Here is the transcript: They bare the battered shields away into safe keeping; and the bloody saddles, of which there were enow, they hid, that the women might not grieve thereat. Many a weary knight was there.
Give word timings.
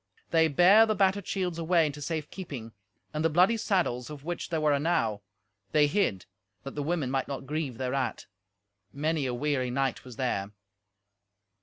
They 0.31 0.47
bare 0.47 0.87
the 0.87 0.95
battered 0.95 1.27
shields 1.27 1.59
away 1.59 1.85
into 1.85 2.01
safe 2.01 2.27
keeping; 2.31 2.71
and 3.13 3.23
the 3.23 3.29
bloody 3.29 3.55
saddles, 3.55 4.09
of 4.09 4.23
which 4.23 4.49
there 4.49 4.59
were 4.59 4.73
enow, 4.73 5.21
they 5.73 5.85
hid, 5.85 6.25
that 6.63 6.73
the 6.73 6.81
women 6.81 7.11
might 7.11 7.27
not 7.27 7.45
grieve 7.45 7.77
thereat. 7.77 8.25
Many 8.91 9.27
a 9.27 9.33
weary 9.35 9.69
knight 9.69 10.03
was 10.03 10.15
there. 10.15 10.53